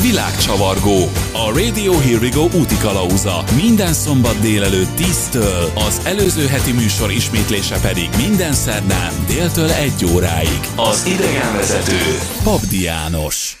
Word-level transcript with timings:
Világcsavargó. 0.00 0.98
A 1.32 1.58
Radio 1.58 1.98
Here 1.98 2.18
We 2.18 2.28
Go 2.28 2.42
úti 2.42 2.76
kalauza. 2.76 3.44
Minden 3.62 3.92
szombat 3.92 4.40
délelőtt 4.40 4.98
10-től, 4.98 5.74
az 5.74 6.00
előző 6.04 6.46
heti 6.46 6.72
műsor 6.72 7.10
ismétlése 7.10 7.80
pedig 7.80 8.08
minden 8.16 8.52
szerdán 8.52 9.12
déltől 9.26 9.70
1 9.70 9.92
óráig. 10.14 10.60
Az 10.76 11.06
idegenvezető 11.06 11.98
Pabdi 12.42 12.82
János. 12.82 13.56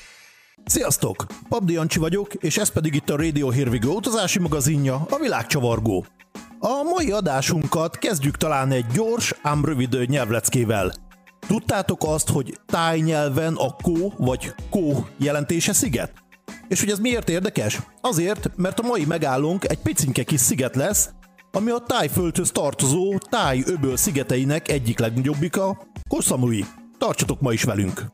Sziasztok! 0.64 1.26
Pabdi 1.48 1.72
Jancsi 1.72 1.98
vagyok, 1.98 2.34
és 2.34 2.56
ez 2.56 2.68
pedig 2.68 2.94
itt 2.94 3.10
a 3.10 3.16
Radio 3.16 3.50
Here 3.50 3.70
We 3.70 3.78
Go 3.78 3.90
utazási 3.90 4.38
magazinja, 4.38 5.06
a 5.10 5.18
Világcsavargó. 5.20 6.06
A 6.58 6.82
mai 6.94 7.10
adásunkat 7.10 7.98
kezdjük 7.98 8.36
talán 8.36 8.70
egy 8.70 8.86
gyors, 8.86 9.34
ám 9.42 9.64
rövid 9.64 10.08
nyelvleckével. 10.08 10.92
Tudtátok 11.46 12.04
azt, 12.04 12.28
hogy 12.28 12.58
táj 12.66 12.98
nyelven 12.98 13.54
a 13.54 13.76
kó 13.82 14.12
vagy 14.16 14.54
kó 14.70 15.06
jelentése 15.18 15.72
sziget? 15.72 16.12
És 16.68 16.80
hogy 16.80 16.90
ez 16.90 16.98
miért 16.98 17.28
érdekes? 17.28 17.80
Azért, 18.00 18.50
mert 18.56 18.80
a 18.80 18.86
mai 18.86 19.04
megállónk 19.04 19.70
egy 19.70 19.78
picinke 19.78 20.22
kis 20.22 20.40
sziget 20.40 20.76
lesz, 20.76 21.10
ami 21.52 21.70
a 21.70 21.78
tájföldhöz 21.86 22.50
tartozó 22.50 23.18
táj 23.18 23.62
öböl 23.66 23.96
szigeteinek 23.96 24.68
egyik 24.68 24.98
legnagyobbika, 24.98 25.86
Koszamui. 26.08 26.64
Tartsatok 26.98 27.40
ma 27.40 27.52
is 27.52 27.62
velünk! 27.62 28.04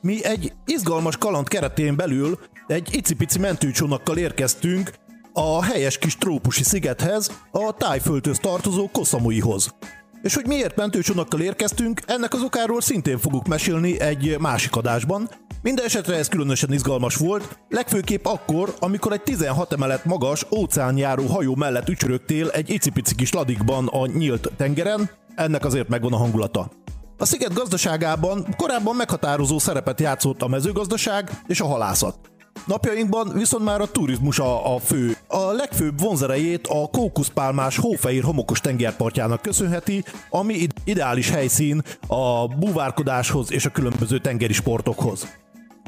Mi 0.00 0.24
egy 0.24 0.52
izgalmas 0.66 1.16
kaland 1.16 1.48
keretén 1.48 1.96
belül 1.96 2.38
egy 2.66 2.88
icipici 2.96 3.38
mentőcsónakkal 3.38 4.16
érkeztünk 4.16 4.92
a 5.32 5.62
helyes 5.62 5.98
kis 5.98 6.16
trópusi 6.16 6.62
szigethez, 6.62 7.30
a 7.50 7.72
tájföldhöz 7.72 8.38
tartozó 8.38 8.88
Koszamuihoz. 8.92 9.74
És 10.22 10.34
hogy 10.34 10.46
miért 10.46 10.76
mentőcsónakkal 10.76 11.40
érkeztünk, 11.40 12.00
ennek 12.06 12.34
az 12.34 12.42
okáról 12.42 12.80
szintén 12.80 13.18
fogok 13.18 13.46
mesélni 13.46 14.00
egy 14.00 14.36
másik 14.38 14.76
adásban. 14.76 15.28
Minden 15.64 15.84
esetre 15.84 16.16
ez 16.16 16.28
különösen 16.28 16.72
izgalmas 16.72 17.16
volt, 17.16 17.58
legfőképp 17.68 18.24
akkor, 18.24 18.74
amikor 18.78 19.12
egy 19.12 19.22
16 19.22 19.72
emelet 19.72 20.04
magas 20.04 20.46
óceánjáró 20.56 21.26
hajó 21.26 21.54
mellett 21.54 21.88
ücsörögtél 21.88 22.48
egy 22.48 22.70
icipici 22.70 23.14
kis 23.14 23.32
ladikban 23.32 23.86
a 23.86 24.06
nyílt 24.06 24.48
tengeren, 24.56 25.10
ennek 25.34 25.64
azért 25.64 25.88
megvan 25.88 26.12
a 26.12 26.16
hangulata. 26.16 26.70
A 27.18 27.24
sziget 27.24 27.52
gazdaságában 27.52 28.54
korábban 28.56 28.96
meghatározó 28.96 29.58
szerepet 29.58 30.00
játszott 30.00 30.42
a 30.42 30.48
mezőgazdaság 30.48 31.30
és 31.46 31.60
a 31.60 31.66
halászat. 31.66 32.18
Napjainkban 32.66 33.32
viszont 33.34 33.64
már 33.64 33.80
a 33.80 33.90
turizmus 33.90 34.38
a, 34.38 34.74
a 34.74 34.78
fő. 34.78 35.16
A 35.28 35.52
legfőbb 35.52 36.00
vonzerejét 36.00 36.66
a 36.66 36.88
kókuszpálmás 36.92 37.76
hófehér 37.76 38.22
homokos 38.22 38.60
tengerpartjának 38.60 39.42
köszönheti, 39.42 40.04
ami 40.30 40.66
ideális 40.84 41.30
helyszín 41.30 41.82
a 42.06 42.46
búvárkodáshoz 42.46 43.52
és 43.52 43.66
a 43.66 43.70
különböző 43.70 44.18
tengeri 44.18 44.52
sportokhoz. 44.52 45.42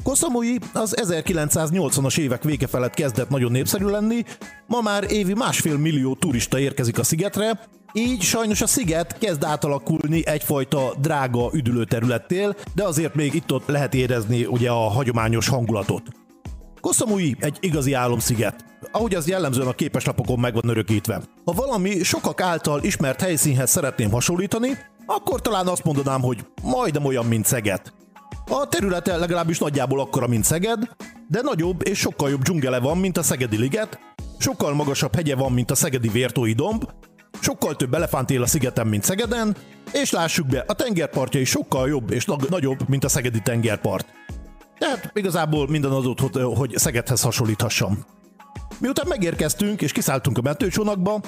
Koszamui 0.07 0.59
az 0.73 0.95
1980-as 1.01 2.17
évek 2.17 2.43
vége 2.43 2.67
felett 2.67 2.93
kezdett 2.93 3.29
nagyon 3.29 3.51
népszerű 3.51 3.85
lenni, 3.85 4.23
ma 4.67 4.81
már 4.81 5.11
évi 5.11 5.33
másfél 5.33 5.77
millió 5.77 6.15
turista 6.15 6.59
érkezik 6.59 6.99
a 6.99 7.03
szigetre, 7.03 7.59
így 7.93 8.21
sajnos 8.21 8.61
a 8.61 8.67
sziget 8.67 9.17
kezd 9.17 9.43
átalakulni 9.43 10.27
egyfajta 10.27 10.93
drága 11.01 11.49
üdülőterülettél, 11.53 12.55
de 12.75 12.83
azért 12.83 13.15
még 13.15 13.33
itt-ott 13.33 13.67
lehet 13.67 13.93
érezni 13.93 14.45
ugye 14.45 14.69
a 14.69 14.89
hagyományos 14.89 15.47
hangulatot. 15.47 16.03
Koszamui 16.81 17.35
egy 17.39 17.57
igazi 17.59 17.93
álomsziget, 17.93 18.65
ahogy 18.91 19.15
az 19.15 19.27
jellemzően 19.27 19.67
a 19.67 19.73
képeslapokon 19.73 20.39
meg 20.39 20.53
van 20.53 20.69
örökítve. 20.69 21.21
Ha 21.45 21.51
valami 21.51 22.03
sokak 22.03 22.41
által 22.41 22.83
ismert 22.83 23.21
helyszínhez 23.21 23.69
szeretném 23.69 24.11
hasonlítani, 24.11 24.77
akkor 25.05 25.41
talán 25.41 25.67
azt 25.67 25.83
mondanám, 25.83 26.21
hogy 26.21 26.45
majdnem 26.61 27.05
olyan, 27.05 27.25
mint 27.25 27.45
Szeged. 27.45 27.96
A 28.49 28.67
területe 28.67 29.17
legalábbis 29.17 29.59
nagyjából 29.59 29.99
akkora, 29.99 30.27
mint 30.27 30.43
Szeged, 30.43 30.87
de 31.27 31.41
nagyobb 31.41 31.87
és 31.87 31.99
sokkal 31.99 32.29
jobb 32.29 32.41
dzsungele 32.41 32.79
van, 32.79 32.97
mint 32.97 33.17
a 33.17 33.23
Szegedi 33.23 33.57
liget, 33.57 33.99
sokkal 34.37 34.73
magasabb 34.73 35.15
hegye 35.15 35.35
van, 35.35 35.51
mint 35.51 35.71
a 35.71 35.75
Szegedi 35.75 36.07
Vértói 36.07 36.53
domb, 36.53 36.89
sokkal 37.39 37.75
több 37.75 37.93
elefánt 37.93 38.29
él 38.29 38.41
a 38.41 38.47
szigeten, 38.47 38.87
mint 38.87 39.03
Szegeden, 39.03 39.55
és 39.93 40.11
lássuk 40.11 40.47
be, 40.47 40.63
a 40.67 40.73
tengerpartja 40.73 41.39
is 41.39 41.49
sokkal 41.49 41.87
jobb 41.87 42.11
és 42.11 42.25
nagyobb, 42.49 42.87
mint 42.87 43.03
a 43.03 43.09
Szegedi 43.09 43.41
tengerpart. 43.41 44.07
Tehát 44.77 45.11
igazából 45.13 45.69
minden 45.69 45.91
adott, 45.91 46.37
hogy 46.55 46.77
Szegedhez 46.77 47.21
hasonlíthassam. 47.21 48.05
Miután 48.79 49.07
megérkeztünk 49.07 49.81
és 49.81 49.91
kiszálltunk 49.91 50.37
a 50.37 50.41
mentőcsónakba, 50.41 51.21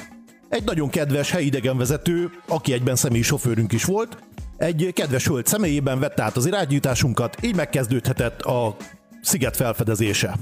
egy 0.49 0.63
nagyon 0.63 0.89
kedves 0.89 1.31
helyi 1.31 1.45
idegenvezető, 1.45 2.29
aki 2.47 2.73
egyben 2.73 2.95
személyi 2.95 3.23
sofőrünk 3.23 3.71
is 3.71 3.83
volt, 3.83 4.17
egy 4.59 4.91
kedves 4.93 5.27
hölgy 5.27 5.45
személyében 5.45 5.99
vette 5.99 6.23
át 6.23 6.37
az 6.37 6.45
irányításunkat, 6.45 7.37
így 7.41 7.55
megkezdődhetett 7.55 8.41
a 8.41 8.75
sziget 9.21 9.55
felfedezése. 9.55 10.35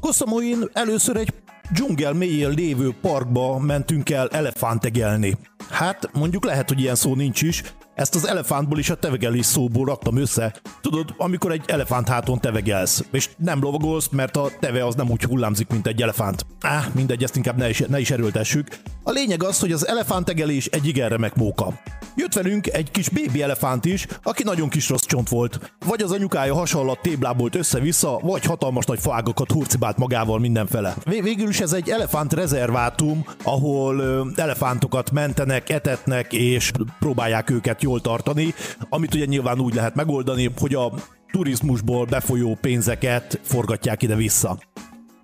Koszamóin 0.00 0.68
először 0.72 1.16
egy 1.16 1.32
dzsungel 1.72 2.12
mélyén 2.12 2.50
lévő 2.50 2.94
parkba 3.00 3.58
mentünk 3.58 4.10
el 4.10 4.28
elefántegelni. 4.28 5.36
Hát 5.70 6.10
mondjuk 6.12 6.44
lehet, 6.44 6.68
hogy 6.68 6.80
ilyen 6.80 6.94
szó 6.94 7.14
nincs 7.14 7.42
is, 7.42 7.62
ezt 7.94 8.14
az 8.14 8.26
elefántból 8.26 8.78
is 8.78 8.90
a 8.90 8.94
tevegelés 8.94 9.46
szóból 9.46 9.84
raktam 9.84 10.16
össze. 10.16 10.54
Tudod, 10.80 11.14
amikor 11.16 11.52
egy 11.52 11.64
elefánt 11.66 12.08
háton 12.08 12.40
tevegelsz, 12.40 13.04
és 13.12 13.28
nem 13.36 13.60
lovagolsz, 13.60 14.08
mert 14.08 14.36
a 14.36 14.50
teve 14.60 14.86
az 14.86 14.94
nem 14.94 15.10
úgy 15.10 15.22
hullámzik, 15.22 15.68
mint 15.68 15.86
egy 15.86 16.02
elefánt. 16.02 16.46
Á, 16.60 16.88
mindegy, 16.94 17.22
ezt 17.22 17.36
inkább 17.36 17.56
ne 17.56 17.68
is, 17.68 17.78
ne 17.88 18.00
is 18.00 18.10
erőltessük. 18.10 18.68
A 19.02 19.10
lényeg 19.10 19.42
az, 19.42 19.60
hogy 19.60 19.72
az 19.72 19.86
elefántegelés 19.86 20.66
egy 20.66 20.86
igen 20.86 21.08
remek 21.08 21.34
móka. 21.34 21.80
Jött 22.20 22.34
velünk 22.34 22.66
egy 22.66 22.90
kis 22.90 23.08
bébi 23.08 23.42
elefánt 23.42 23.84
is, 23.84 24.06
aki 24.22 24.42
nagyon 24.42 24.68
kis 24.68 24.88
rossz 24.88 25.04
csont 25.04 25.28
volt. 25.28 25.74
Vagy 25.86 26.02
az 26.02 26.12
anyukája 26.12 26.54
hasonlat 26.54 27.00
téblábolt 27.00 27.54
össze-vissza, 27.54 28.18
vagy 28.22 28.44
hatalmas 28.44 28.84
nagy 28.84 28.98
fágokat 28.98 29.50
hurcibált 29.50 29.96
magával 29.96 30.38
mindenfele. 30.38 30.96
Végül 31.04 31.48
is 31.48 31.60
ez 31.60 31.72
egy 31.72 31.88
elefánt 31.88 32.32
rezervátum, 32.32 33.24
ahol 33.42 33.98
ö, 33.98 34.26
elefántokat 34.36 35.10
mentenek, 35.10 35.70
etetnek 35.70 36.32
és 36.32 36.72
próbálják 36.98 37.50
őket 37.50 37.82
jól 37.82 38.00
tartani, 38.00 38.54
amit 38.88 39.14
ugye 39.14 39.24
nyilván 39.24 39.60
úgy 39.60 39.74
lehet 39.74 39.94
megoldani, 39.94 40.50
hogy 40.60 40.74
a 40.74 40.92
turizmusból 41.32 42.04
befolyó 42.04 42.58
pénzeket 42.60 43.40
forgatják 43.42 44.02
ide-vissza. 44.02 44.58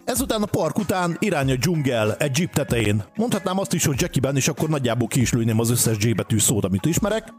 Ezután 0.07 0.43
a 0.43 0.47
park 0.47 0.79
után 0.79 1.17
irány 1.19 1.51
a 1.51 1.57
dzsungel 1.57 2.15
egy 2.15 2.39
jeep 2.39 2.53
tetején. 2.53 3.05
Mondhatnám 3.17 3.59
azt 3.59 3.73
is, 3.73 3.85
hogy 3.85 4.01
Jackie-ben, 4.01 4.37
és 4.37 4.49
akkor 4.49 4.69
nagyjából 4.69 5.09
ki 5.09 5.21
is 5.21 5.33
lőném 5.33 5.61
az 5.61 5.71
összes 5.71 5.97
J 5.99 6.11
betű 6.11 6.39
szót, 6.39 6.65
amit 6.65 6.85
ismerek. 6.85 7.33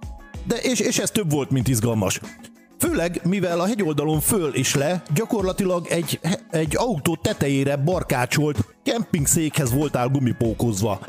De 0.47 0.55
és, 0.55 0.79
és 0.79 0.99
ez 0.99 1.11
több 1.11 1.31
volt, 1.31 1.49
mint 1.49 1.67
izgalmas. 1.67 2.19
Főleg, 2.79 3.21
mivel 3.23 3.59
a 3.59 3.65
hegyoldalon 3.65 4.19
föl 4.19 4.53
és 4.53 4.75
le, 4.75 5.03
gyakorlatilag 5.13 5.87
egy, 5.87 6.19
egy 6.49 6.75
autó 6.77 7.15
tetejére 7.15 7.77
barkácsolt 7.77 8.75
kempingszékhez 8.83 9.73
voltál 9.73 10.07
gumipókozva. 10.07 10.99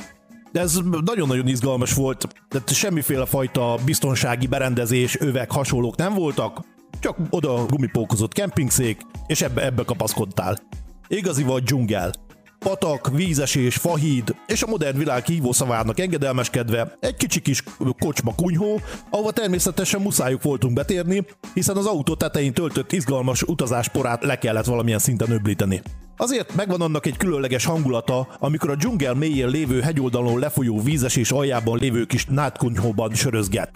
De 0.52 0.60
ez 0.60 0.78
nagyon-nagyon 1.04 1.48
izgalmas 1.48 1.94
volt, 1.94 2.28
tehát 2.48 2.75
semmiféle 2.75 3.26
fajta 3.26 3.78
biztonsági 3.84 4.46
berendezés, 4.46 5.20
övek, 5.20 5.50
hasonlók 5.50 5.96
nem 5.96 6.14
voltak, 6.14 6.60
csak 7.00 7.16
oda 7.30 7.66
gumipókozott 7.66 8.32
kempingszék, 8.32 9.00
és 9.26 9.42
ebbe, 9.42 9.64
ebbe 9.64 9.82
kapaszkodtál. 9.84 10.58
Igazi 11.08 11.42
vagy 11.42 11.62
dzsungel. 11.62 12.12
Patak, 12.58 13.10
vízesés, 13.14 13.76
fahíd 13.76 14.34
és 14.46 14.62
a 14.62 14.66
modern 14.66 14.98
világ 14.98 15.24
hívószavának 15.24 16.00
engedelmeskedve 16.00 16.96
egy 17.00 17.16
kicsi 17.16 17.41
kis 17.41 17.62
kocsma 17.98 18.34
kunyhó, 18.34 18.80
ahova 19.10 19.30
természetesen 19.30 20.00
muszájuk 20.00 20.43
voltunk 20.43 20.75
betérni, 20.75 21.26
hiszen 21.55 21.76
az 21.76 21.87
autó 21.87 22.14
tetején 22.14 22.52
töltött 22.52 22.93
izgalmas 22.93 23.43
utazás-porát 23.43 24.25
le 24.25 24.38
kellett 24.38 24.64
valamilyen 24.64 24.99
szinten 24.99 25.31
öblíteni. 25.31 25.82
Azért 26.16 26.55
megvan 26.55 26.81
annak 26.81 27.06
egy 27.06 27.16
különleges 27.16 27.64
hangulata, 27.64 28.28
amikor 28.38 28.70
a 28.70 28.76
dzsungel 28.76 29.14
mélyén 29.14 29.49
lévő 29.49 29.81
hegyoldalon 29.81 30.38
lefolyó 30.38 30.81
vízesés 30.81 31.31
aljában 31.31 31.78
lévő 31.78 32.04
kis 32.04 32.26
nátkunyhóban 32.26 33.14
sörözget. 33.14 33.70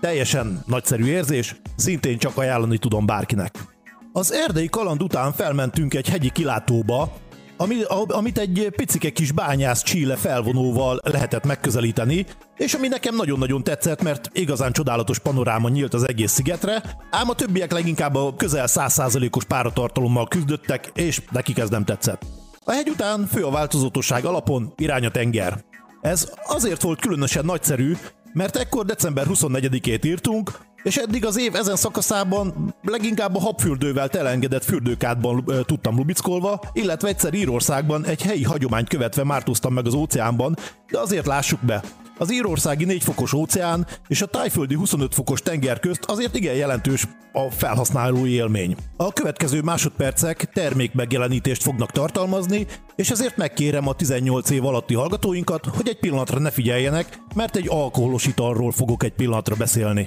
Teljesen 0.00 0.62
nagyszerű 0.66 1.04
érzés, 1.04 1.60
szintén 1.76 2.18
csak 2.18 2.36
ajánlani 2.36 2.78
tudom 2.78 3.06
bárkinek. 3.06 3.77
Az 4.18 4.32
erdei 4.32 4.68
kaland 4.68 5.02
után 5.02 5.32
felmentünk 5.32 5.94
egy 5.94 6.08
hegyi 6.08 6.30
kilátóba, 6.30 7.12
ami, 7.56 7.74
amit 8.06 8.38
egy 8.38 8.72
picike 8.76 9.10
kis 9.10 9.32
bányász 9.32 9.82
csíle 9.82 10.16
felvonóval 10.16 11.00
lehetett 11.02 11.44
megközelíteni, 11.44 12.26
és 12.56 12.74
ami 12.74 12.88
nekem 12.88 13.16
nagyon-nagyon 13.16 13.64
tetszett, 13.64 14.02
mert 14.02 14.30
igazán 14.32 14.72
csodálatos 14.72 15.18
panoráma 15.18 15.68
nyílt 15.68 15.94
az 15.94 16.08
egész 16.08 16.32
szigetre, 16.32 16.82
ám 17.10 17.28
a 17.28 17.34
többiek 17.34 17.72
leginkább 17.72 18.14
a 18.14 18.34
közel 18.36 18.66
100%-os 18.68 19.44
páratartalommal 19.44 20.28
küzdöttek, 20.28 20.90
és 20.94 21.22
nekik 21.30 21.58
ez 21.58 21.68
nem 21.68 21.84
tetszett. 21.84 22.26
A 22.64 22.72
hegy 22.72 22.88
után 22.88 23.26
fő 23.26 23.44
a 23.44 23.50
változatosság 23.50 24.24
alapon 24.24 24.72
irány 24.76 25.06
a 25.06 25.10
tenger. 25.10 25.64
Ez 26.00 26.32
azért 26.46 26.82
volt 26.82 27.00
különösen 27.00 27.44
nagyszerű, 27.44 27.96
mert 28.32 28.56
ekkor 28.56 28.84
december 28.84 29.26
24-ét 29.28 30.04
írtunk, 30.04 30.67
és 30.82 30.96
eddig 30.96 31.26
az 31.26 31.38
év 31.38 31.54
ezen 31.54 31.76
szakaszában 31.76 32.74
leginkább 32.82 33.36
a 33.36 33.40
habfürdővel 33.40 34.08
telengedett 34.08 34.64
fürdőkádban 34.64 35.44
e, 35.48 35.62
tudtam 35.62 35.96
lubickolva, 35.96 36.60
illetve 36.72 37.08
egyszer 37.08 37.34
Írországban 37.34 38.04
egy 38.04 38.22
helyi 38.22 38.44
hagyományt 38.44 38.88
követve 38.88 39.24
mártoztam 39.24 39.72
meg 39.72 39.86
az 39.86 39.94
óceánban, 39.94 40.56
de 40.90 40.98
azért 40.98 41.26
lássuk 41.26 41.60
be, 41.60 41.82
az 42.18 42.32
írországi 42.32 42.84
4 42.84 43.02
fokos 43.02 43.32
óceán 43.32 43.86
és 44.08 44.22
a 44.22 44.26
tájföldi 44.26 44.74
25 44.74 45.14
fokos 45.14 45.40
tenger 45.40 45.80
közt 45.80 46.04
azért 46.04 46.36
igen 46.36 46.54
jelentős 46.54 47.06
a 47.32 47.50
felhasználói 47.50 48.30
élmény. 48.30 48.76
A 48.96 49.12
következő 49.12 49.62
másodpercek 49.62 50.52
termék 50.52 50.94
megjelenítést 50.94 51.62
fognak 51.62 51.90
tartalmazni, 51.90 52.66
és 52.96 53.10
ezért 53.10 53.36
megkérem 53.36 53.88
a 53.88 53.94
18 53.94 54.50
év 54.50 54.64
alatti 54.64 54.94
hallgatóinkat, 54.94 55.66
hogy 55.66 55.88
egy 55.88 55.98
pillanatra 55.98 56.38
ne 56.38 56.50
figyeljenek, 56.50 57.18
mert 57.34 57.56
egy 57.56 57.68
alkoholos 57.68 58.26
italról 58.26 58.72
fogok 58.72 59.02
egy 59.02 59.14
pillanatra 59.14 59.54
beszélni. 59.56 60.06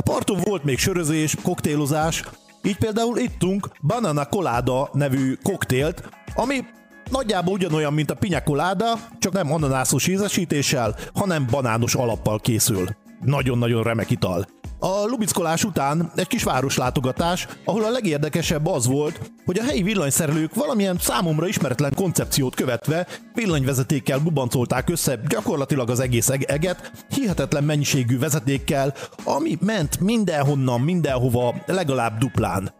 A 0.00 0.02
parton 0.02 0.40
volt 0.44 0.64
még 0.64 0.78
sörözés, 0.78 1.36
koktélozás, 1.42 2.24
így 2.62 2.76
például 2.76 3.18
ittunk 3.18 3.68
Banana 3.82 4.24
Colada 4.24 4.90
nevű 4.92 5.34
koktélt, 5.42 6.08
ami 6.34 6.64
Nagyjából 7.10 7.52
ugyanolyan, 7.52 7.92
mint 7.92 8.10
a 8.10 8.14
piña 8.14 8.42
colada, 8.44 8.98
csak 9.18 9.32
nem 9.32 9.52
ananászos 9.52 10.06
ízesítéssel, 10.06 10.96
hanem 11.14 11.46
banános 11.50 11.94
alappal 11.94 12.38
készül. 12.38 12.88
Nagyon-nagyon 13.20 13.82
remek 13.82 14.10
ital. 14.10 14.46
A 14.82 15.04
lubickolás 15.06 15.64
után 15.64 16.12
egy 16.16 16.26
kis 16.26 16.42
városlátogatás, 16.42 17.48
ahol 17.64 17.84
a 17.84 17.90
legérdekesebb 17.90 18.66
az 18.66 18.86
volt, 18.86 19.30
hogy 19.44 19.58
a 19.58 19.64
helyi 19.64 19.82
villanyszerelők 19.82 20.54
valamilyen 20.54 20.98
számomra 21.00 21.46
ismeretlen 21.46 21.94
koncepciót 21.94 22.54
követve 22.54 23.06
villanyvezetékkel 23.34 24.18
bubancolták 24.18 24.90
össze 24.90 25.18
gyakorlatilag 25.28 25.90
az 25.90 26.00
egész 26.00 26.28
eget, 26.28 26.92
hihetetlen 27.08 27.64
mennyiségű 27.64 28.18
vezetékkel, 28.18 28.94
ami 29.24 29.58
ment 29.60 30.00
mindenhonnan, 30.00 30.80
mindenhova, 30.80 31.54
legalább 31.66 32.18
duplán. 32.18 32.72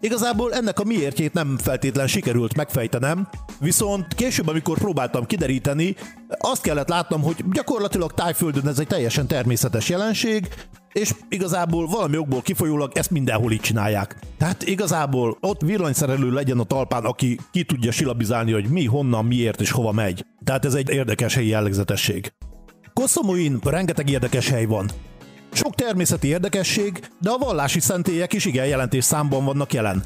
Igazából 0.00 0.54
ennek 0.54 0.80
a 0.80 0.84
miértjét 0.84 1.32
nem 1.32 1.58
feltétlen 1.58 2.06
sikerült 2.06 2.56
megfejtenem, 2.56 3.28
viszont 3.60 4.14
később, 4.14 4.48
amikor 4.48 4.78
próbáltam 4.78 5.26
kideríteni, 5.26 5.96
azt 6.28 6.62
kellett 6.62 6.88
látnom, 6.88 7.22
hogy 7.22 7.44
gyakorlatilag 7.52 8.12
Tájföldön 8.12 8.68
ez 8.68 8.78
egy 8.78 8.86
teljesen 8.86 9.26
természetes 9.26 9.88
jelenség, 9.88 10.48
és 10.92 11.14
igazából 11.28 11.86
valami 11.86 12.16
okból 12.16 12.42
kifolyólag 12.42 12.90
ezt 12.94 13.10
mindenhol 13.10 13.52
így 13.52 13.60
csinálják. 13.60 14.18
Tehát 14.38 14.62
igazából 14.62 15.36
ott 15.40 15.60
villanyszerelő 15.60 16.30
legyen 16.30 16.58
a 16.58 16.64
talpán, 16.64 17.04
aki 17.04 17.38
ki 17.50 17.64
tudja 17.64 17.92
silabizálni, 17.92 18.52
hogy 18.52 18.68
mi, 18.68 18.84
honnan, 18.84 19.24
miért 19.24 19.60
és 19.60 19.70
hova 19.70 19.92
megy. 19.92 20.26
Tehát 20.44 20.64
ez 20.64 20.74
egy 20.74 20.88
érdekes 20.88 21.34
helyi 21.34 21.48
jellegzetesség. 21.48 22.32
Koszomóin 22.92 23.58
rengeteg 23.64 24.08
érdekes 24.08 24.48
hely 24.48 24.64
van. 24.64 24.90
Sok 25.52 25.74
természeti 25.74 26.28
érdekesség, 26.28 27.08
de 27.20 27.30
a 27.30 27.38
vallási 27.38 27.80
szentélyek 27.80 28.32
is 28.32 28.44
igen 28.44 28.66
jelentés 28.66 29.04
számban 29.04 29.44
vannak 29.44 29.72
jelen. 29.72 30.04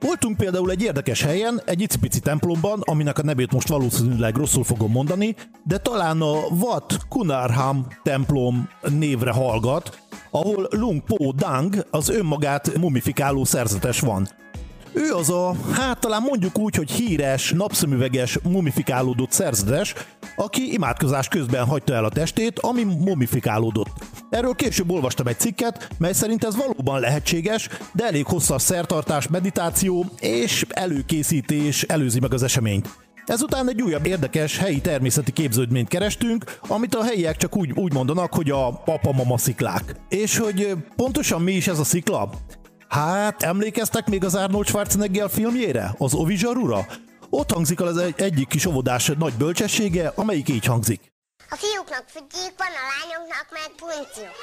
Voltunk 0.00 0.36
például 0.36 0.70
egy 0.70 0.82
érdekes 0.82 1.22
helyen, 1.22 1.60
egy 1.64 1.80
icipici 1.80 2.20
templomban, 2.20 2.80
aminek 2.84 3.18
a 3.18 3.22
nevét 3.22 3.52
most 3.52 3.68
valószínűleg 3.68 4.36
rosszul 4.36 4.64
fogom 4.64 4.90
mondani, 4.90 5.34
de 5.64 5.78
talán 5.78 6.20
a 6.20 6.32
Wat 6.60 6.98
Kunarham 7.08 7.86
templom 8.02 8.68
névre 8.88 9.32
hallgat, 9.32 9.98
ahol 10.36 10.68
Lung 10.70 11.02
Po 11.02 11.32
Dang 11.32 11.86
az 11.90 12.08
önmagát 12.08 12.78
mumifikáló 12.78 13.44
szerzetes 13.44 14.00
van. 14.00 14.28
Ő 14.92 15.12
az 15.12 15.30
a, 15.30 15.54
hát 15.72 16.00
talán 16.00 16.22
mondjuk 16.22 16.58
úgy, 16.58 16.76
hogy 16.76 16.90
híres, 16.90 17.52
napszemüveges, 17.52 18.38
mumifikálódott 18.42 19.32
szerzetes, 19.32 19.94
aki 20.36 20.72
imádkozás 20.72 21.28
közben 21.28 21.64
hagyta 21.64 21.94
el 21.94 22.04
a 22.04 22.08
testét, 22.08 22.58
ami 22.58 22.84
mumifikálódott. 22.84 23.90
Erről 24.30 24.54
később 24.54 24.90
olvastam 24.90 25.26
egy 25.26 25.38
cikket, 25.38 25.88
mely 25.98 26.12
szerint 26.12 26.44
ez 26.44 26.56
valóban 26.56 27.00
lehetséges, 27.00 27.68
de 27.92 28.04
elég 28.06 28.26
hosszas 28.26 28.62
szertartás, 28.62 29.28
meditáció 29.28 30.04
és 30.20 30.66
előkészítés 30.68 31.82
előzi 31.82 32.20
meg 32.20 32.32
az 32.32 32.42
eseményt. 32.42 33.05
Ezután 33.26 33.68
egy 33.68 33.82
újabb 33.82 34.06
érdekes 34.06 34.58
helyi 34.58 34.80
természeti 34.80 35.32
képződményt 35.32 35.88
kerestünk, 35.88 36.58
amit 36.68 36.94
a 36.94 37.04
helyiek 37.04 37.36
csak 37.36 37.56
úgy, 37.56 37.72
úgy 37.72 37.92
mondanak, 37.92 38.34
hogy 38.34 38.50
a 38.50 38.70
papa-mama 38.84 39.38
sziklák. 39.38 39.94
És 40.08 40.38
hogy 40.38 40.74
pontosan 40.96 41.42
mi 41.42 41.52
is 41.52 41.66
ez 41.66 41.78
a 41.78 41.84
szikla? 41.84 42.30
Hát, 42.88 43.42
emlékeztek 43.42 44.06
még 44.06 44.24
az 44.24 44.34
Arnold 44.34 44.66
Schwarzenegger 44.66 45.30
filmjére? 45.30 45.94
Az 45.98 46.14
Ovi 46.14 46.36
Zsarura? 46.36 46.86
Ott 47.30 47.50
hangzik 47.50 47.80
az 47.80 47.96
egy, 47.96 48.14
egyik 48.16 48.48
kis 48.48 48.66
óvodás 48.66 49.12
nagy 49.18 49.34
bölcsessége, 49.34 50.12
amelyik 50.14 50.48
így 50.48 50.64
hangzik. 50.64 51.12
A 51.50 51.56
fiúknak 51.56 52.04
fügyék 52.08 52.54
van, 52.56 52.66
a 52.66 52.84
lányoknak 52.92 53.46
meg 53.50 53.70
punciuk. 53.76 54.34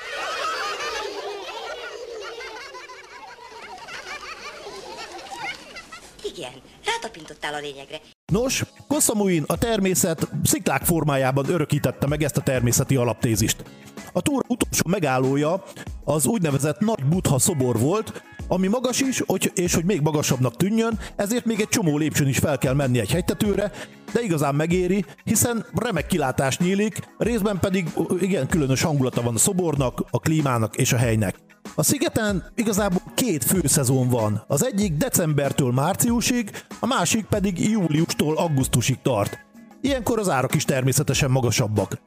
Igen, 6.35 6.53
rátapintottál 6.85 7.53
a 7.53 7.59
lényegre. 7.59 8.01
Nos, 8.33 8.63
Kossamuin 8.87 9.43
a 9.47 9.57
természet 9.57 10.27
sziklák 10.43 10.83
formájában 10.83 11.49
örökítette 11.49 12.07
meg 12.07 12.23
ezt 12.23 12.37
a 12.37 12.41
természeti 12.41 12.95
alaptézist. 12.95 13.63
A 14.13 14.21
túra 14.21 14.45
utolsó 14.47 14.83
megállója 14.87 15.63
az 16.03 16.25
úgynevezett 16.25 16.79
Nagy 16.79 17.05
Buddha 17.05 17.39
szobor 17.39 17.79
volt, 17.79 18.23
ami 18.47 18.67
magas 18.67 19.01
is, 19.01 19.23
és 19.53 19.73
hogy 19.73 19.85
még 19.85 20.01
magasabbnak 20.01 20.55
tűnjön, 20.55 20.99
ezért 21.15 21.45
még 21.45 21.59
egy 21.59 21.67
csomó 21.67 21.97
lépcsőn 21.97 22.27
is 22.27 22.37
fel 22.37 22.57
kell 22.57 22.73
menni 22.73 22.99
egy 22.99 23.11
hegytetőre, 23.11 23.71
de 24.13 24.21
igazán 24.21 24.55
megéri, 24.55 25.05
hiszen 25.23 25.65
remek 25.75 26.07
kilátás 26.07 26.57
nyílik, 26.57 26.99
részben 27.17 27.59
pedig 27.59 27.87
igen 28.19 28.47
különös 28.47 28.81
hangulata 28.81 29.21
van 29.21 29.35
a 29.35 29.39
szobornak, 29.39 30.05
a 30.09 30.19
klímának 30.19 30.75
és 30.75 30.93
a 30.93 30.97
helynek. 30.97 31.35
A 31.75 31.83
szigeten 31.83 32.43
igazából 32.55 33.01
két 33.15 33.43
fő 33.43 33.61
szezon 33.63 34.09
van. 34.09 34.43
Az 34.47 34.65
egyik 34.65 34.93
decembertől 34.93 35.71
márciusig, 35.71 36.51
a 36.79 36.85
másik 36.85 37.25
pedig 37.25 37.69
júliustól 37.69 38.37
augusztusig 38.37 39.01
tart. 39.01 39.39
Ilyenkor 39.81 40.19
az 40.19 40.29
árak 40.29 40.55
is 40.55 40.65
természetesen 40.65 41.31
magasabbak. 41.31 42.01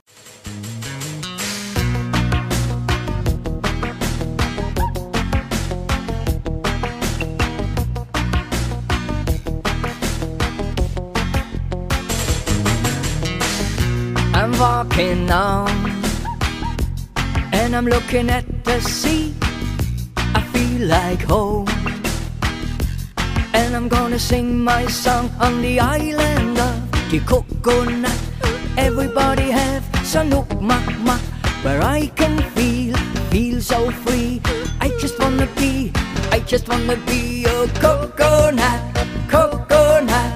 I'm 14.33 14.59
walking 14.59 15.31
on 15.31 15.71
and 17.53 17.75
I'm 17.75 17.89
looking 17.89 18.31
at 18.31 18.45
the 18.65 18.81
sea. 18.81 19.46
Like 20.79 21.23
home. 21.23 21.67
And 23.55 23.75
I'm 23.75 23.89
gonna 23.89 24.19
sing 24.19 24.63
my 24.63 24.87
song 24.87 25.31
on 25.41 25.63
the 25.63 25.81
island 25.81 26.59
of 26.59 27.11
the 27.11 27.19
coconut. 27.21 28.13
Everybody 28.77 29.51
have 29.51 29.83
sanuk 30.05 30.61
mak 30.61 30.85
where 31.65 31.83
I 31.83 32.09
can 32.15 32.39
feel, 32.55 32.95
feel 33.31 33.61
so 33.63 33.91
free. 33.91 34.43
I 34.81 34.89
just 35.01 35.19
wanna 35.19 35.49
be, 35.57 35.93
I 36.31 36.41
just 36.41 36.69
wanna 36.69 36.97
be 37.07 37.47
a 37.47 37.67
coconut, 37.81 38.81
coconut, 39.29 40.33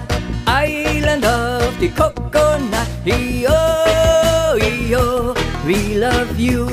island 0.46 1.24
of 1.24 1.78
the 1.78 1.90
coconut. 1.90 2.88
Yo, 3.04 4.56
we 5.66 5.96
love 5.96 6.40
you. 6.40 6.66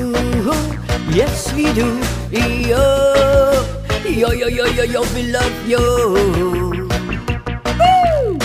Yes, 1.12 1.52
we 1.52 1.72
do. 1.72 2.00
Yo, 2.30 3.57
yo, 4.18 4.32
yo, 4.32 4.48
yo, 4.48 4.66
yo, 4.66 4.82
yo, 4.82 5.02
we 5.14 5.30
love 5.30 5.68
you. 5.68 5.78
Woo! 7.78 8.38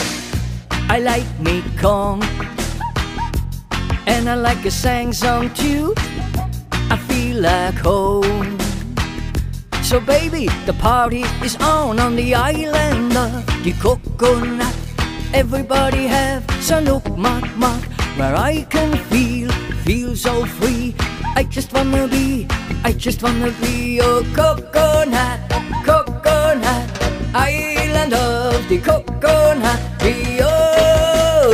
I 0.87 0.99
like 0.99 1.27
me 1.39 1.63
corn, 1.81 2.21
and 4.05 4.29
I 4.29 4.35
like 4.35 4.63
a 4.65 4.71
sang 4.71 5.13
song 5.13 5.49
too. 5.55 5.95
I 6.91 6.97
feel 7.07 7.41
like 7.41 7.73
home. 7.73 8.57
So 9.81 9.99
baby, 9.99 10.47
the 10.67 10.73
party 10.73 11.23
is 11.41 11.55
on 11.57 11.99
on 11.99 12.15
the 12.15 12.35
island 12.35 13.17
of 13.17 13.45
the 13.63 13.73
coconut. 13.81 14.75
Everybody 15.33 16.05
have 16.05 16.45
sanuk 16.61 17.17
mak 17.17 17.49
mak 17.57 17.83
where 18.17 18.35
I 18.35 18.61
can 18.69 18.95
feel, 19.09 19.49
feel 19.83 20.15
so 20.15 20.45
free. 20.45 20.93
I 21.35 21.43
just 21.43 21.73
wanna 21.73 22.07
be, 22.07 22.45
I 22.83 22.91
just 22.93 23.23
wanna 23.23 23.49
be 23.59 23.97
coconut, 23.97 24.71
coconut, 24.71 25.52
island 27.33 28.13
of 28.13 28.67
the 28.69 28.77
coconut. 28.79 29.79
Yo, 30.03 31.49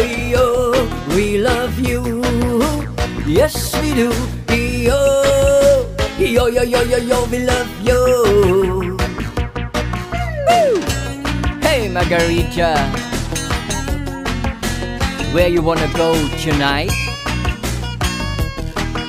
we 1.15 1.37
love 1.39 1.79
you. 1.79 2.21
Yes, 3.25 3.73
we 3.81 3.93
do. 3.93 4.11
Yo, 6.19 6.47
yo, 6.47 6.63
yo, 6.63 6.81
yo, 6.83 6.97
yo, 6.97 7.25
we 7.31 7.39
love 7.39 7.69
you. 7.83 8.97
Woo! 10.47 10.81
Hey, 11.61 11.87
Margarita. 11.89 12.75
Where 15.33 15.47
you 15.47 15.61
wanna 15.61 15.87
go 15.93 16.13
tonight? 16.37 16.91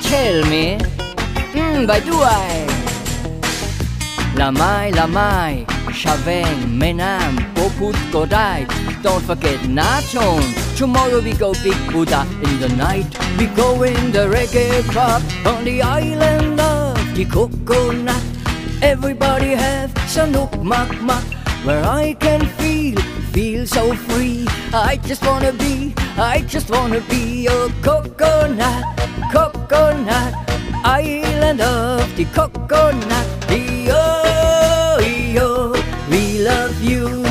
Tell 0.03 0.45
me. 0.47 0.79
Hmm, 1.53 1.87
by 1.87 2.01
do 2.01 2.15
I? 2.15 2.67
La 4.37 4.51
mai, 4.51 4.91
la 4.93 5.07
mai, 5.07 5.67
Shaveng, 5.89 6.79
Menam, 6.79 7.39
Poput 7.55 7.97
Kodai. 8.13 8.67
Don't 9.03 9.23
forget 9.25 9.59
Naton. 9.61 10.43
Tomorrow 10.77 11.21
we 11.21 11.33
go 11.33 11.53
Big 11.65 11.79
Buddha. 11.93 12.27
In 12.45 12.61
the 12.61 12.69
night 12.77 13.09
we 13.39 13.47
go 13.49 13.83
in 13.83 14.13
the 14.13 14.29
reggae 14.29 14.83
club 14.91 15.23
on 15.47 15.65
the 15.65 15.83
island 15.83 16.61
of 16.61 16.97
the 17.15 17.25
coconut. 17.25 18.23
Everybody 18.83 19.55
have 19.55 19.93
Sanuk 20.09 20.63
Mak 20.63 21.01
Mak 21.03 21.25
where 21.65 21.85
I 21.85 22.15
can 22.15 22.47
feel, 22.57 22.99
feel 23.33 23.67
so 23.67 23.95
free. 23.95 24.47
I 24.73 24.99
just 25.05 25.25
wanna 25.27 25.53
be, 25.53 25.95
I 26.17 26.43
just 26.47 26.71
wanna 26.71 27.01
be 27.01 27.47
a 27.47 27.69
coconut, 27.83 28.85
coconut, 29.33 30.35
island 30.85 31.61
of 31.61 32.17
the 32.17 32.25
coconut. 32.27 33.27
We 33.51 33.91
love 36.71 36.83
you, 36.85 37.25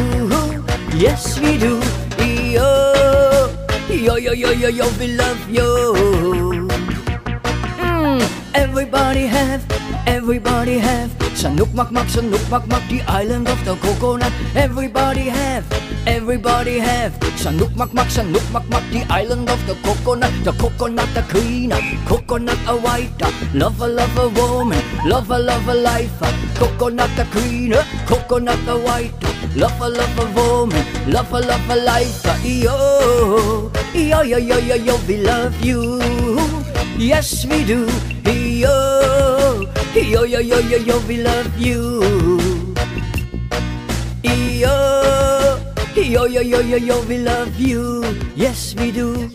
yes 0.99 1.39
we 1.39 1.57
do. 1.57 1.79
Yo, 2.19 2.67
yo, 3.87 4.15
yo, 4.15 4.33
yo, 4.33 4.51
yo, 4.51 4.67
yo, 4.67 4.85
we 4.99 5.15
love 5.15 5.49
you. 5.49 5.95
Mm, 7.79 8.19
everybody 8.53 9.25
have, 9.27 9.63
everybody 10.07 10.77
have. 10.77 11.09
Sanuk 11.39 11.71
mak 11.73 11.91
mak, 11.91 12.07
sanuk 12.07 12.43
mak 12.51 12.67
mak, 12.67 12.83
the 12.89 12.99
island 13.07 13.47
of 13.47 13.63
the 13.63 13.75
coconut. 13.79 14.33
Everybody 14.55 15.31
have, 15.31 15.63
everybody 16.05 16.79
have. 16.79 17.15
Sanuk 17.39 17.71
mak 17.77 17.93
mak, 17.93 18.07
sanuk 18.07 18.43
mak 18.51 18.67
mak, 18.67 18.83
the 18.91 19.07
island 19.09 19.49
of 19.49 19.59
the 19.67 19.75
coconut. 19.87 20.33
The 20.43 20.51
coconut 20.59 21.07
the 21.15 21.23
queen, 21.31 21.71
coconut 22.05 22.59
a 22.67 22.75
white 22.75 23.15
Love 23.53 23.79
a 23.81 23.87
love 23.87 24.17
a 24.17 24.27
woman, 24.29 24.83
love 25.05 25.31
a 25.31 25.39
love 25.39 25.67
a 25.67 25.73
life 25.73 26.19
Coconut 26.55 27.09
the 27.15 27.25
queen, 27.31 27.73
coconut 28.05 28.59
a 28.67 28.77
white 28.77 29.28
Love 29.55 29.81
a 29.81 29.89
love 29.89 30.19
a 30.19 30.25
woman, 30.35 30.85
love 31.11 31.33
a 31.33 31.39
love 31.39 31.69
a 31.69 31.75
life 31.75 32.23
Yo, 32.43 33.71
yo, 33.93 34.21
yo, 34.21 34.37
yo, 34.37 34.57
yo, 34.59 34.75
yo, 34.75 34.95
we 35.07 35.17
love 35.17 35.59
you 35.61 35.99
Yes, 36.99 37.45
we 37.45 37.63
do. 37.63 37.87
Yo, 38.27 39.63
yo, 39.95 40.25
yo, 40.25 40.39
yo, 40.41 40.59
yo, 40.59 40.77
yo, 40.83 40.99
we 41.07 41.23
love 41.23 41.57
you. 41.57 42.03
Yo, 44.21 44.75
yo, 45.95 46.25
yo, 46.27 46.41
yo, 46.41 46.59
yo, 46.59 46.77
yo, 46.77 47.01
we 47.07 47.19
love 47.19 47.55
you. 47.57 48.03
Yes, 48.35 48.75
we 48.75 48.91
do. 48.91 49.31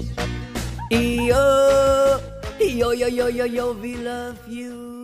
Yo, 0.91 2.21
yo, 2.61 2.93
yo, 2.93 3.09
yo, 3.09 3.29
yo, 3.29 3.45
yo, 3.47 3.73
we 3.73 3.97
love 3.97 4.37
you. 4.47 5.04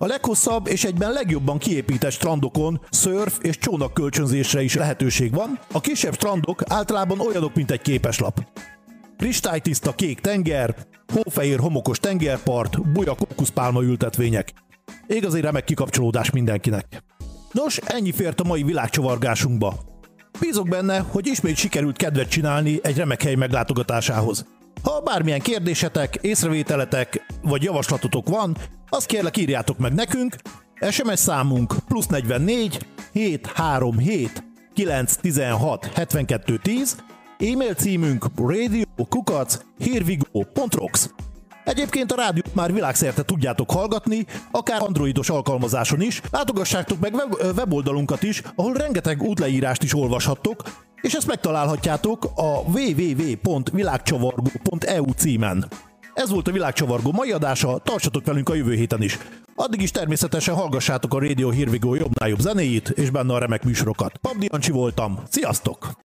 A 0.00 0.06
leghosszabb 0.06 0.66
és 0.66 0.84
egyben 0.84 1.12
legjobban 1.12 1.58
kiépített 1.58 2.10
strandokon 2.10 2.80
szörf 2.90 3.38
és 3.42 3.58
csónak 3.58 3.94
kölcsönzésre 3.94 4.62
is 4.62 4.74
lehetőség 4.74 5.34
van, 5.34 5.58
a 5.72 5.80
kisebb 5.80 6.14
strandok 6.14 6.62
általában 6.66 7.20
olyanok, 7.20 7.54
mint 7.54 7.70
egy 7.70 7.82
képeslap. 7.82 8.46
Kristálytiszta 9.16 9.92
kék 9.92 10.20
tenger, 10.20 10.74
hófehér 11.12 11.58
homokos 11.58 11.98
tengerpart, 11.98 12.92
buja 12.92 13.14
kokuszpálma 13.14 13.82
ültetvények. 13.82 14.52
Igazi 15.06 15.40
remek 15.40 15.64
kikapcsolódás 15.64 16.30
mindenkinek. 16.30 17.02
Nos, 17.52 17.76
ennyi 17.76 18.12
fért 18.12 18.40
a 18.40 18.44
mai 18.44 18.62
világcsavargásunkba. 18.62 19.74
Bízok 20.40 20.68
benne, 20.68 20.98
hogy 20.98 21.26
ismét 21.26 21.56
sikerült 21.56 21.96
kedvet 21.96 22.28
csinálni 22.28 22.78
egy 22.82 22.96
remek 22.96 23.22
hely 23.22 23.34
meglátogatásához. 23.34 24.46
Ha 24.82 25.00
bármilyen 25.00 25.40
kérdésetek, 25.40 26.18
észrevételetek 26.20 27.27
vagy 27.48 27.62
javaslatotok 27.62 28.28
van, 28.28 28.56
azt 28.88 29.06
kérlek 29.06 29.36
írjátok 29.36 29.78
meg 29.78 29.94
nekünk. 29.94 30.36
SMS 30.90 31.18
számunk 31.18 31.74
plusz 31.86 32.06
44 32.06 32.78
737 33.12 34.42
916 34.74 35.90
72 35.94 36.58
10 36.62 36.96
E-mail 37.38 37.74
címünk 37.74 38.26
radiokukac.hirvigo.rocks 38.36 41.08
Egyébként 41.64 42.12
a 42.12 42.16
rádiót 42.16 42.54
már 42.54 42.72
világszerte 42.72 43.24
tudjátok 43.24 43.70
hallgatni, 43.70 44.26
akár 44.50 44.82
androidos 44.82 45.30
alkalmazáson 45.30 46.00
is. 46.00 46.20
Látogassátok 46.30 47.00
meg 47.00 47.14
web- 47.14 47.56
weboldalunkat 47.56 48.22
is, 48.22 48.42
ahol 48.54 48.72
rengeteg 48.72 49.22
útleírást 49.22 49.82
is 49.82 49.94
olvashattok, 49.94 50.62
és 51.00 51.14
ezt 51.14 51.26
megtalálhatjátok 51.26 52.24
a 52.34 52.60
www.világcsavargó.eu 52.60 55.04
címen. 55.16 55.68
Ez 56.18 56.30
volt 56.30 56.48
a 56.48 56.52
Világcsavargó 56.52 57.12
mai 57.12 57.32
adása, 57.32 57.78
tartsatok 57.78 58.26
velünk 58.26 58.48
a 58.48 58.54
jövő 58.54 58.74
héten 58.74 59.02
is. 59.02 59.18
Addig 59.54 59.82
is 59.82 59.90
természetesen 59.90 60.54
hallgassátok 60.54 61.14
a 61.14 61.20
Radio 61.20 61.50
Here 61.50 61.70
We 61.70 61.78
Go 61.80 61.94
jobbnál 61.94 62.28
jobb 62.28 62.40
zenéjét, 62.40 62.88
és 62.88 63.10
benne 63.10 63.34
a 63.34 63.38
remek 63.38 63.64
műsorokat. 63.64 64.16
Pabdi 64.16 64.48
Jancsi 64.50 64.70
voltam, 64.70 65.22
sziasztok! 65.30 65.90